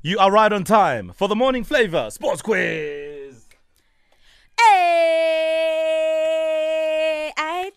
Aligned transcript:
You 0.00 0.16
are 0.20 0.30
right 0.30 0.52
on 0.52 0.62
time 0.62 1.10
for 1.12 1.26
the 1.26 1.34
morning 1.34 1.64
flavor 1.64 2.08
sports 2.10 2.40
quiz. 2.40 3.44
Eh, 4.56 4.62
hey, 7.36 7.70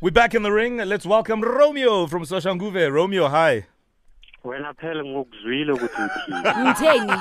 We're 0.00 0.10
back 0.10 0.34
in 0.34 0.42
the 0.42 0.50
ring. 0.50 0.78
Let's 0.78 1.06
welcome 1.06 1.42
Romeo 1.42 2.08
from 2.08 2.24
Soshanguve. 2.24 2.90
Romeo, 2.92 3.28
hi. 3.28 3.66
wena 4.44 4.74
phela 4.74 5.04
ngokuzwile 5.04 5.72
ukuthi 5.72 6.02
uthini 6.02 6.38
ngitheni 6.60 7.12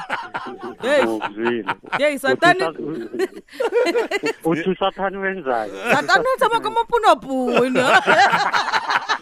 hey 0.82 1.04
ngokuzwile 1.04 1.66
hey 1.98 2.18
satani 2.18 2.64
uthi 4.44 4.70
usathani 4.71 5.18
wenzani 5.18 5.71
satani 5.94 6.26
o 6.34 6.38
tshama 6.38 6.60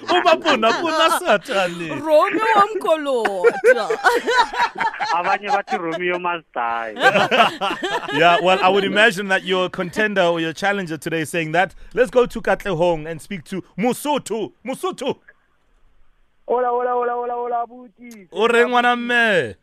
ka 0.06 0.22
mapunapuna 0.22 0.70
Umapuna 0.70 1.20
satani. 1.20 1.90
romeo 1.90 2.46
wa 2.56 2.66
mkolota 2.76 3.90
abanye 5.16 5.48
bathi 5.50 5.78
romeo 5.78 6.20
must 6.20 6.46
Yeah, 8.18 8.38
well, 8.42 8.60
I 8.62 8.70
would 8.70 8.84
imagine 8.84 9.28
that 9.30 9.44
your 9.44 9.70
contender 9.70 10.22
or 10.24 10.40
your 10.40 10.54
challenger 10.54 10.98
today 10.98 11.22
is 11.22 11.30
saying 11.30 11.52
that. 11.54 11.76
Let's 11.94 12.10
go 12.12 12.26
to 12.26 12.42
Katlehong 12.42 13.08
and 13.10 13.22
speak 13.22 13.44
to 13.46 13.62
Musutu. 13.78 14.52
Musutu. 14.66 15.16
Hola, 16.48 16.68
hola, 16.70 16.92
hola, 16.92 17.12
hola, 17.14 17.34
hola, 17.34 17.66
abuti. 17.68 18.28
O 18.32 18.48
reng 18.48 18.70
ngwana 18.70 18.96
mme? 18.96 19.56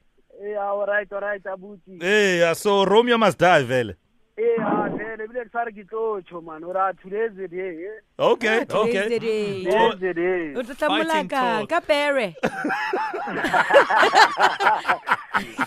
Eh, 0.44 0.56
all 0.60 0.86
right, 0.86 1.12
all 1.12 1.20
right, 1.20 1.42
abuti. 1.44 2.02
Eh, 2.02 2.38
yeah, 2.38 2.52
so 2.54 2.84
Romeo 2.84 3.18
must 3.18 3.38
die, 3.38 3.62
vele. 3.62 3.94
Eh, 4.36 4.44
vele 4.98 5.28
bile 5.28 5.44
kusari 5.44 5.72
kitlocho 5.72 6.40
man. 6.42 6.64
Ora 6.64 6.92
today's 7.02 7.32
day. 7.50 7.84
Eh. 7.84 8.00
Okay, 8.18 8.64
okay. 8.68 9.08
day. 9.08 9.64
Today's 9.64 10.00
the 10.00 10.12
day. 10.14 10.54
o 10.56 10.62
tla 10.62 10.74
tlamola 10.74 11.04
Fighting 11.06 11.28
ka 11.28 11.60
talk. 11.60 11.68
ka 11.68 11.80
pere 11.80 12.34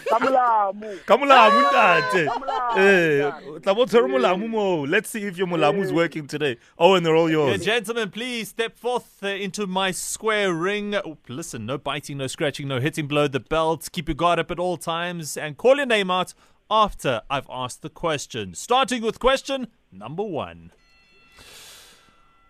Kamulamu. 0.10 0.98
Kamulamu 1.06 1.62
ntate. 1.62 2.26
Kamulamu, 2.26 2.78
Eh, 2.78 3.32
ntate. 3.32 3.60
tla 3.64 3.74
bo 3.76 3.86
tshwere 3.86 4.08
molamu 4.08 4.50
mo. 4.50 4.82
Let's 4.86 5.10
see 5.10 5.24
if 5.24 5.38
your 5.38 5.48
molamu 5.48 5.82
is 5.84 5.94
working 5.94 6.28
today. 6.28 6.58
Oh, 6.78 6.96
and 6.96 7.06
they're 7.06 7.16
all 7.16 7.30
Yeah, 7.30 7.48
yours. 7.52 7.64
gentlemen, 7.64 8.10
please 8.12 8.50
step 8.50 8.78
forth 8.78 9.24
uh, 9.24 9.28
into 9.28 9.66
my 9.68 9.92
square 9.92 10.54
ring. 10.54 10.96
Oh, 10.96 11.18
listen, 11.30 11.66
no 11.66 11.78
biting, 11.78 12.18
no 12.18 12.28
scratching, 12.28 12.68
no 12.68 12.80
hitting 12.80 13.08
below 13.08 13.28
the 13.28 13.40
belt. 13.40 13.88
Keep 13.92 14.10
your 14.10 14.16
guard 14.16 14.40
up 14.40 14.52
at 14.52 14.60
all 14.60 14.78
times 14.78 15.38
and 15.38 15.58
call 15.58 15.78
your 15.78 15.86
name 15.86 16.12
out 16.12 16.34
after 16.70 17.22
I've 17.30 17.48
asked 17.50 17.82
the 17.82 17.90
question. 17.90 18.54
Starting 18.54 19.02
with 19.02 19.20
question 19.20 19.68
number 19.92 20.24
one. 20.24 20.72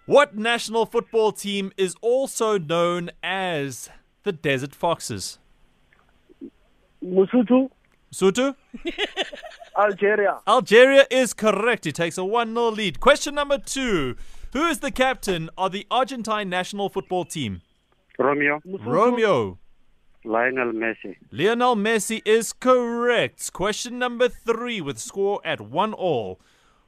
What 0.06 0.36
national 0.38 0.86
football 0.86 1.32
team 1.34 1.72
is 1.76 1.96
also 2.02 2.58
known 2.58 3.12
as 3.22 3.90
the 4.24 4.32
Desert 4.32 4.74
Foxes? 4.74 5.38
Musutu, 7.04 7.70
Sutu? 8.14 8.56
Algeria. 9.78 10.40
Algeria 10.48 11.06
is 11.12 11.34
correct. 11.34 11.86
He 11.86 11.92
takes 11.92 12.18
a 12.18 12.24
1 12.26 12.54
0 12.54 12.70
lead. 12.72 13.00
Question 13.00 13.36
number 13.36 13.58
two 13.58 14.16
Who 14.54 14.68
is 14.68 14.80
the 14.80 14.92
captain 14.92 15.50
of 15.58 15.72
the 15.72 15.86
Argentine 15.92 16.50
national 16.50 16.90
football 16.90 17.26
team? 17.26 17.62
romeo 18.18 18.62
Romeo. 18.66 19.60
Lionel 20.28 20.72
messi 20.74 21.16
Lionel 21.32 21.76
Messi 21.76 22.22
is 22.26 22.54
correct. 22.54 23.52
Question 23.54 23.98
number 24.00 24.28
three 24.30 24.82
with 24.82 24.98
score 25.00 25.40
at 25.46 25.60
1 25.62 25.94
all. 25.94 26.40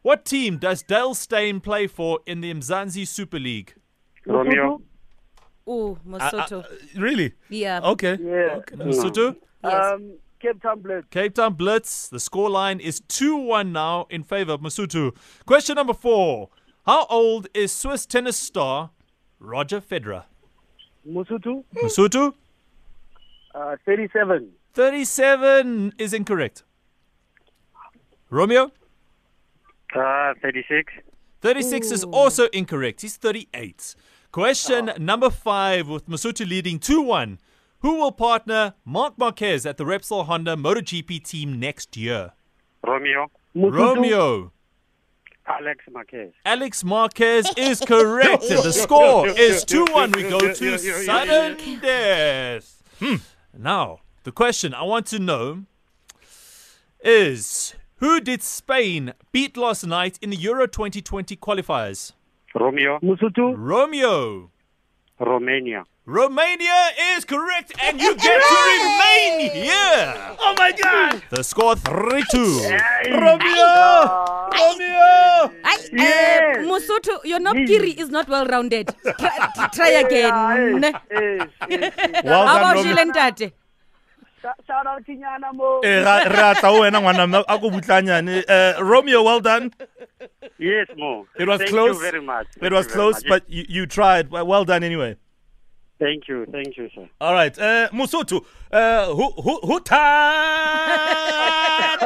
What 0.01 0.25
team 0.25 0.57
does 0.57 0.81
Dale 0.83 1.13
Steyn 1.13 1.59
play 1.61 1.87
for 1.87 2.19
in 2.25 2.41
the 2.41 2.53
Mzansi 2.53 3.07
Super 3.07 3.39
League? 3.39 3.73
romeo 4.25 4.81
o 5.65 5.97
mosoto 6.05 6.57
uh, 6.57 6.59
uh, 6.59 6.63
Really? 6.95 7.33
yeah 7.49 7.79
Okay. 7.83 8.17
Yeah. 8.21 8.59
Sutu? 9.01 9.35
Mm. 9.35 9.35
yes 9.63 9.93
Um, 9.93 10.13
Cape 10.39 10.61
Town 10.61 10.79
Blitz. 10.81 11.07
Cape 11.11 11.33
Town 11.35 11.53
Blitz. 11.53 12.07
The 12.07 12.17
scoreline 12.17 12.79
is 12.79 13.01
2 13.09 13.35
1 13.35 13.71
now 13.73 14.07
in 14.09 14.23
favor 14.23 14.53
of 14.53 14.61
Masutu. 14.61 15.11
Question 15.45 15.75
number 15.75 15.93
four 15.93 16.49
How 16.85 17.05
old 17.09 17.47
is 17.53 17.71
Swiss 17.73 18.05
tennis 18.05 18.37
star 18.37 18.91
Roger 19.39 19.81
Federer? 19.81 20.23
Musutu, 21.07 21.63
Masutu? 21.75 22.33
Uh, 23.53 23.75
37. 23.85 24.51
37 24.73 25.93
is 25.97 26.13
incorrect. 26.13 26.63
Romeo? 28.29 28.71
uh, 29.95 30.33
36 30.41 30.93
36 31.41 31.91
is 31.91 32.03
also 32.03 32.47
incorrect. 32.47 33.01
He's 33.01 33.15
38. 33.17 33.95
Question 34.31 34.91
number 34.99 35.29
five 35.29 35.87
with 35.87 36.07
Masutu 36.07 36.47
leading 36.47 36.77
2 36.79 37.01
1. 37.01 37.39
Who 37.79 37.95
will 37.95 38.11
partner 38.11 38.73
Marc 38.85 39.17
Marquez 39.17 39.65
at 39.65 39.77
the 39.77 39.85
Repsol 39.85 40.25
Honda 40.25 40.55
MotoGP 40.55 41.23
team 41.23 41.59
next 41.59 41.95
year? 41.97 42.33
romeo 42.85 43.29
Romeo. 43.55 44.51
alex 45.47 45.83
marquez 45.91 46.31
Alex 46.45 46.83
Marquez 46.83 47.51
is 47.57 47.79
correct. 47.79 48.41
the 48.49 48.71
score 48.71 49.27
is 49.47 49.63
2 49.65 49.85
1. 49.85 50.11
We 50.11 50.23
go 50.23 50.39
to 50.53 50.77
sudden 50.77 51.79
death. 51.79 52.83
Now, 53.61 53.99
the 54.23 54.31
question 54.31 54.73
I 54.73 54.83
want 54.83 55.05
to 55.07 55.19
know 55.19 55.65
is 57.03 57.75
who 57.97 58.21
did 58.21 58.41
Spain 58.41 59.11
beat 59.33 59.57
last 59.57 59.85
night 59.85 60.17
in 60.21 60.29
the 60.29 60.37
Euro 60.37 60.65
2020 60.65 61.35
qualifiers? 61.35 62.13
romeo 62.55 62.99
Musutu, 63.03 63.53
Romeo. 63.57 64.49
romania 65.19 65.83
Romania 66.09 66.89
is 67.13 67.23
correct, 67.23 67.71
and 67.85 68.01
you 68.01 68.15
get 68.25 68.41
to 68.41 68.57
remain 68.73 69.51
here. 69.53 70.05
Oh 70.41 70.55
my 70.57 70.71
God! 70.73 71.21
The 71.29 71.43
score 71.43 71.75
3 71.75 72.23
2. 72.31 72.65
Romeo! 73.13 73.69
Romeo! 74.49 75.53
Ay, 75.63 75.77
Yes. 75.93 76.57
uh, 76.57 76.65
mosoto 76.65 77.21
your 77.23 77.37
nopkiri 77.39 77.93
is 77.97 78.09
not 78.09 78.27
well 78.27 78.45
rounded 78.45 78.89
try, 79.21 79.37
try 79.73 79.89
again. 80.01 80.33
Well 82.25 82.45
how 82.47 82.57
about 82.57 82.75
done, 82.75 82.85
jile 82.85 83.05
Romeo. 83.05 83.13
ntate 83.13 83.51
Shout 84.41 84.87
out 84.87 85.03
Kinyana 85.05 85.53
Mo. 85.53 85.79
Eh, 85.83 86.01
ra- 86.01 86.23
ra 86.25 86.53
tla 86.55 86.69
ho 86.73 86.81
wena 86.81 87.01
ngwana 87.01 87.27
mme, 87.27 87.43
a 87.47 87.59
ko 87.59 87.69
butlanyane. 87.69 88.43
Uh, 88.49 88.81
Romeo, 88.81 89.21
well 89.21 89.41
done. 89.41 89.69
yes 90.57 90.87
mo 90.97 91.27
It 91.37 91.47
was 91.47 91.59
thank 91.59 91.69
close. 91.69 91.95
you 91.95 92.01
very 92.01 92.21
much 92.21 92.47
It 92.57 92.59
Thank 92.61 92.73
was 92.73 92.87
close, 92.87 93.15
much. 93.23 93.29
but 93.29 93.41
you, 93.49 93.65
you 93.69 93.85
tried. 93.85 94.31
Well 94.31 94.47
well 94.47 94.65
done 94.65 94.83
anyway. 94.83 95.15
Thank 95.99 96.27
you 96.27 96.45
thank 96.51 96.77
you 96.77 96.89
sir. 96.95 97.07
All 97.21 97.33
right, 97.33 97.57
uh, 97.59 97.89
Musutu, 97.91 98.41
uh, 98.71 99.05
who 99.13 99.31
who 99.41 99.59
who 99.67 99.79
ta 99.81 99.99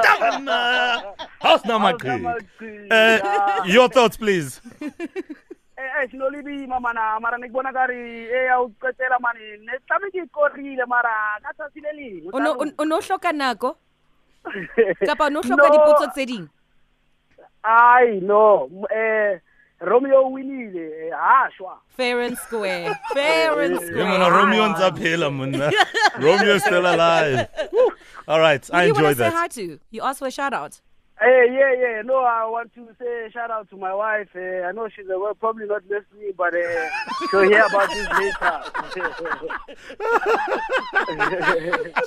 down, 0.04 0.48
uh, 0.48 1.02
House 1.40 1.64
Namakri. 1.64 2.26
Uh, 2.92 3.64
your 3.66 3.90
thoughts, 3.90 4.18
please. 4.18 4.62
Eh, 5.84 6.08
sinolibima 6.12 6.80
mana 6.80 7.20
mara 7.20 7.38
nikubona 7.38 7.74
kari 7.74 8.24
eh 8.26 8.52
awuqetela 8.54 9.20
mani 9.20 9.40
nehlame 9.66 10.12
ke 10.14 10.20
ikorile 10.24 10.86
mara 10.88 11.40
o 12.34 12.38
o- 12.52 12.86
nako? 13.34 13.76
Kapa 15.06 15.26
o 15.26 15.30
no 15.30 15.42
hloka 15.42 15.70
dipotso 15.70 16.08
tse 16.14 16.26
ding? 16.26 16.48
Ai 17.64 18.20
no. 18.22 18.70
M- 18.72 18.86
eh 18.96 19.40
Romeo 19.80 20.22
o 20.26 20.32
winile 20.32 21.08
eh, 21.08 21.12
ha 21.12 21.50
shwa 21.58 21.78
fair 21.90 22.22
and 22.22 22.38
square 22.38 22.98
fair 23.14 23.60
and 23.62 23.80
Hey, 23.80 23.90
mona, 24.04 24.26
square 24.26 24.32
Romeo 24.32 24.68
ntse 24.70 24.84
a 24.88 24.92
phela, 24.92 25.30
monna. 25.32 25.72
Romeo 26.20 26.56
is 26.56 26.64
still 26.64 26.86
alive. 26.86 27.48
Woo. 27.72 27.90
All 28.28 28.40
right, 28.40 28.64
I 28.74 28.88
Who 28.88 28.94
do 28.94 29.02
you 29.02 29.06
enjoyed 29.06 29.06
want 29.06 29.18
to 29.18 29.24
say 29.24 29.36
hi 29.36 29.48
to 29.48 29.80
you 29.92 30.02
asked 30.02 30.20
for 30.20 30.28
a 30.28 30.32
shout 30.32 30.54
out 30.54 30.80
Hey, 31.20 31.46
yeah, 31.54 31.72
yeah. 31.80 32.02
No, 32.02 32.18
I 32.18 32.44
want 32.50 32.74
to 32.74 32.88
say 33.00 33.30
shout 33.32 33.52
out 33.52 33.70
to 33.70 33.78
my 33.78 33.94
wife. 33.94 34.30
Uh, 34.36 34.68
I 34.68 34.72
know 34.74 34.90
she's 34.90 35.06
uh, 35.08 35.18
well, 35.20 35.34
probably 35.36 35.68
not 35.68 35.84
listening, 35.88 36.34
but 36.36 36.54
uh, 36.56 36.90
she'll 37.30 37.44
hear 37.44 37.64
about 37.66 37.88
this 37.90 38.08
later. 38.18 39.64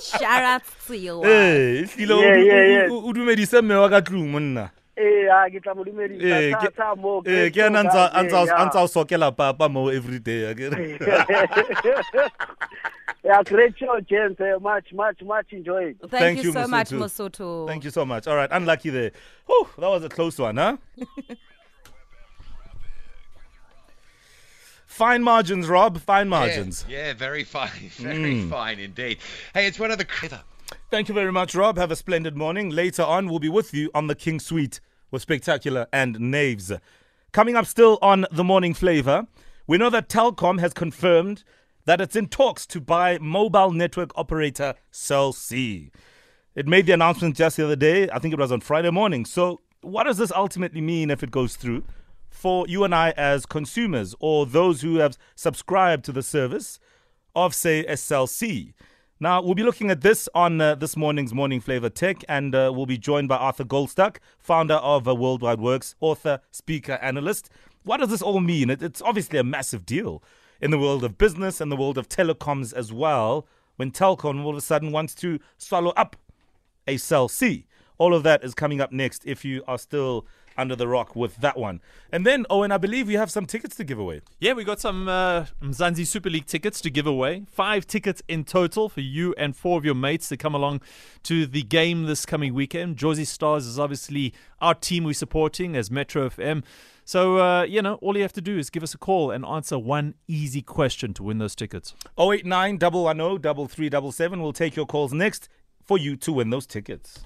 shout 0.01 0.43
out 0.43 0.63
to 0.87 0.97
you 0.99 1.25
Eh, 1.25 1.83
ehlile 1.87 2.13
o- 2.13 2.21
Yeah, 2.21 2.37
yeah, 2.37 2.67
yeah. 2.67 2.91
o- 2.93 3.07
o 3.09 3.13
dumedise 3.13 3.61
mme 3.63 3.75
wa 3.77 3.89
ka 3.89 4.01
tlung 4.03 4.29
monna. 4.31 4.71
Eh, 4.99 5.29
ke 5.53 5.61
tla 5.63 5.75
mo 5.75 5.83
Eh, 5.83 5.85
dumedisa. 5.91 6.61
ke- 6.61 6.63
Tha- 6.73 6.73
tha 6.77 6.95
mo, 6.97 7.19
Eh, 7.19 7.23
great 7.23 7.53
ke 7.53 7.57
yana 7.61 7.83
show, 7.83 7.89
ntsa- 7.89 8.09
a 8.09 8.11
guys. 8.23 8.33
ntsa- 8.33 8.47
Yeah, 8.47 8.63
a 8.63 8.67
ntsa 8.67 8.81
o 8.81 8.87
sokela 8.87 9.37
papa 9.37 9.69
mo 9.69 9.89
every 9.89 10.19
day. 10.19 10.55
akere. 10.55 10.99
yeah, 13.25 13.43
great 13.43 13.79
show, 13.79 14.01
gents. 14.01 14.41
Uh, 14.41 14.59
much, 14.61 14.93
much, 14.95 15.21
much 15.23 15.53
enjoyed. 15.53 15.99
thank, 16.01 16.11
Thank 16.11 16.39
you, 16.39 16.45
you, 16.45 16.53
so 16.53 16.67
much 16.67 16.91
Mosotho. 16.91 17.31
mosoto 17.31 17.67
Thank 17.69 17.85
you 17.85 17.91
so 17.91 18.05
much. 18.07 18.27
All 18.27 18.37
right, 18.37 18.49
unlucky 18.51 18.89
there. 18.91 19.11
Whew, 19.47 19.69
that 19.79 19.89
was 19.89 20.03
a 20.05 20.09
close 20.09 20.39
one, 20.39 20.57
huh? 20.57 20.77
Fine 24.87 25.23
margins, 25.25 25.69
Rob. 25.69 25.99
Fine 26.01 26.31
margins. 26.31 26.87
Yeah, 26.89 27.09
yeah, 27.09 27.13
very 27.13 27.45
fine, 27.45 27.91
very 27.99 28.41
fine 28.49 28.79
indeed. 28.79 29.19
Hey, 29.53 29.67
it's 29.67 29.79
one 29.79 29.91
of 29.91 29.99
the 29.99 30.07
clever. 30.07 30.41
Thank 30.89 31.09
you 31.09 31.15
very 31.15 31.33
much, 31.33 31.57
Rob. 31.57 31.79
Have 31.79 31.91
a 31.91 31.97
splendid 31.97 32.37
morning. 32.37 32.71
Later 32.71 33.03
on, 33.03 33.29
we'll 33.29 33.41
be 33.41 33.49
with 33.49 33.75
you 33.75 33.91
on 33.93 34.07
the 34.07 34.15
King 34.15 34.39
Suite 34.39 34.79
with 35.11 35.21
Spectacular 35.21 35.89
and 35.93 36.21
Naves. 36.21 36.71
Coming 37.33 37.57
up 37.57 37.67
still 37.67 37.99
on 38.03 38.25
the 38.31 38.45
morning 38.45 38.73
flavor, 38.73 39.27
we 39.67 39.79
know 39.79 39.91
that 39.91 40.09
Telkom 40.09 40.61
has 40.61 40.73
confirmed 40.73 41.43
that 41.87 42.01
it's 42.01 42.15
in 42.15 42.29
talks 42.29 42.67
to 42.67 42.81
buy 42.81 43.19
mobile 43.21 43.73
network 43.73 44.13
operator 44.15 44.75
Cell 44.93 45.33
C. 45.33 45.91
It 46.55 46.69
made 46.69 46.87
the 46.87 46.93
announcement 46.93 47.35
just 47.35 47.57
the 47.57 47.65
other 47.65 47.75
day. 47.75 48.09
I 48.11 48.21
think 48.21 48.33
it 48.33 48.39
was 48.39 48.53
on 48.53 48.61
Friday 48.61 48.91
morning. 48.91 49.25
So, 49.25 49.63
what 49.81 50.05
does 50.05 50.19
this 50.19 50.31
ultimately 50.31 50.81
mean 50.81 51.11
if 51.11 51.25
it 51.25 51.33
goes 51.33 51.57
through 51.57 51.83
for 52.31 52.65
you 52.69 52.85
and 52.85 52.95
I 52.95 53.11
as 53.17 53.45
consumers 53.45 54.15
or 54.21 54.47
those 54.47 54.83
who 54.83 54.99
have 54.99 55.19
subscribed 55.35 56.05
to 56.05 56.13
the 56.13 56.23
service 56.23 56.79
of, 57.35 57.57
say, 57.57 57.85
Cell 57.97 58.29
C? 58.29 58.73
Now, 59.19 59.41
we'll 59.41 59.55
be 59.55 59.63
looking 59.63 59.91
at 59.91 60.03
this 60.03 60.29
on 60.35 60.61
uh, 60.61 60.75
this 60.75 60.95
morning's 60.95 61.33
Morning 61.33 61.59
Flavor 61.59 61.89
Tech, 61.89 62.23
and 62.29 62.55
uh, 62.55 62.71
we'll 62.75 62.85
be 62.85 62.99
joined 62.99 63.29
by 63.29 63.39
Arthur 63.39 63.65
Goldstuck, 63.65 64.19
founder 64.39 64.75
of 64.75 65.09
uh, 65.09 65.15
World 65.15 65.41
Wide 65.41 65.59
Worx, 65.59 65.95
author, 66.01 66.43
speaker, 66.51 66.99
analyst. 67.01 67.49
What 67.83 67.97
does 67.97 68.11
this 68.11 68.21
all 68.21 68.41
mean? 68.41 68.69
It, 68.69 68.83
it's 68.83 69.01
obviously 69.01 69.39
a 69.39 69.43
massive 69.43 69.87
deal 69.87 70.23
in 70.61 70.71
the 70.71 70.79
world 70.79 71.03
of 71.03 71.17
business 71.17 71.63
and 71.63 71.73
the 71.73 71.77
world 71.77 71.97
of 71.97 72.11
telecoms 72.11 72.75
as 72.75 72.93
well, 72.93 73.47
when 73.77 73.91
Telkom 73.91 74.45
all 74.45 74.51
of 74.51 74.59
a 74.59 74.61
sudden 74.61 74.93
wants 74.93 75.15
to 75.15 75.41
swallow 75.57 75.93
up 75.97 76.17
a 76.87 76.99
Cell 76.99 77.29
C. 77.29 77.65
All 77.97 78.15
of 78.15 78.23
that 78.25 78.45
is 78.45 78.53
coming 78.55 78.83
up 78.83 78.93
next 78.93 79.25
if 79.25 79.47
you 79.47 79.65
are 79.67 79.79
still 79.79 80.27
under 80.59 80.77
the 80.77 80.89
rock 80.89 81.15
with 81.15 81.37
that 81.37 81.57
one. 81.57 81.81
And 82.11 82.25
then, 82.25 82.47
Owen, 82.51 82.73
I 82.73 82.79
believe 82.79 83.07
we 83.07 83.15
have 83.15 83.31
some 83.31 83.47
tickets 83.47 83.77
to 83.77 83.85
give 83.85 83.99
away. 83.99 84.23
Yeah, 84.41 84.55
we 84.55 84.65
got 84.65 84.81
some 84.81 85.09
uh, 85.09 85.47
Mzansi 85.63 86.07
Super 86.07 86.31
League 86.31 86.47
tickets 86.47 86.81
to 86.83 86.91
give 86.91 87.07
away. 87.07 87.45
Five 87.49 87.87
tickets 87.87 88.23
in 88.29 88.45
total 88.45 88.89
for 88.89 89.01
you 89.01 89.35
and 89.37 89.57
four 89.57 89.79
of 89.79 89.85
your 89.85 89.95
mates 89.95 90.29
to 90.29 90.37
come 90.37 90.55
along 90.55 90.81
to 91.25 91.47
the 91.47 91.63
game 91.63 92.05
this 92.05 92.27
coming 92.27 92.55
weekend. 92.55 92.97
Jozi 92.97 93.27
Stars 93.27 93.67
is 93.67 93.79
obviously 93.79 94.33
our 94.61 94.75
team 94.75 95.05
we're 95.05 95.15
supporting 95.15 95.77
as 95.77 95.91
Metro 95.91 96.29
FM. 96.29 96.63
So, 97.05 97.39
uh, 97.39 97.63
you 97.63 97.83
know, 97.83 97.95
all 97.97 98.17
you 98.17 98.23
have 98.23 98.33
to 98.33 98.41
do 98.41 98.59
is 98.59 98.69
give 98.69 98.83
us 98.83 98.93
a 98.93 98.99
call 98.99 99.31
and 99.31 99.45
answer 99.47 99.79
one 99.79 100.15
easy 100.27 100.61
question 100.61 101.15
to 101.15 101.23
win 101.23 101.39
those 101.39 101.55
tickets. 101.55 101.95
089 102.19 102.79
110 102.79 103.69
3377. 103.69 104.43
We'll 104.43 104.53
take 104.53 104.75
your 104.75 104.87
calls 104.87 105.13
next 105.13 105.49
for 105.85 105.99
you 105.99 106.17
to 106.17 106.33
win 106.33 106.51
those 106.51 106.67
tickets. 106.67 107.25